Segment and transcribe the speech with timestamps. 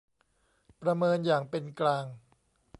[0.81, 2.05] ประเมินอย่างเป็นกลาง